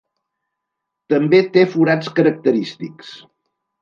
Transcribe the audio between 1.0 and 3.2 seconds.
També té forats característics.